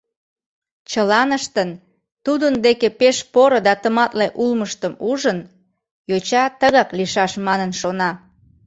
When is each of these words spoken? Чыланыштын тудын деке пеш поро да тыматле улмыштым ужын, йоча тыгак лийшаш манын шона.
Чыланыштын 0.89 1.69
тудын 2.25 2.53
деке 2.65 2.87
пеш 2.99 3.17
поро 3.33 3.59
да 3.67 3.73
тыматле 3.81 4.27
улмыштым 4.43 4.93
ужын, 5.09 5.39
йоча 6.09 6.43
тыгак 6.59 6.89
лийшаш 6.97 7.31
манын 7.47 7.71
шона. 7.79 8.09